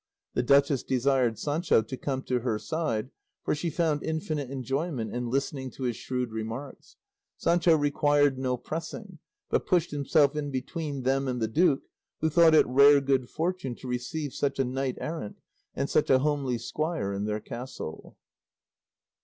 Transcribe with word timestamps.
The 0.33 0.41
duchess 0.41 0.81
desired 0.81 1.37
Sancho 1.37 1.83
to 1.83 1.95
come 1.95 2.23
to 2.23 2.39
her 2.39 2.57
side, 2.57 3.11
for 3.43 3.53
she 3.53 3.69
found 3.69 4.01
infinite 4.01 4.49
enjoyment 4.49 5.13
in 5.13 5.27
listening 5.29 5.69
to 5.73 5.83
his 5.83 5.95
shrewd 5.95 6.31
remarks. 6.31 6.95
Sancho 7.37 7.77
required 7.77 8.39
no 8.39 8.57
pressing, 8.57 9.19
but 9.51 9.67
pushed 9.67 9.91
himself 9.91 10.35
in 10.35 10.49
between 10.49 11.03
them 11.03 11.27
and 11.27 11.39
the 11.39 11.47
duke, 11.47 11.83
who 12.19 12.31
thought 12.31 12.55
it 12.55 12.65
rare 12.65 12.99
good 12.99 13.29
fortune 13.29 13.75
to 13.75 13.87
receive 13.87 14.33
such 14.33 14.57
a 14.57 14.65
knight 14.65 14.97
errant 14.99 15.37
and 15.75 15.87
such 15.87 16.09
a 16.09 16.17
homely 16.17 16.57
squire 16.57 17.13
in 17.13 17.25
their 17.25 17.39
castle. 17.39 18.17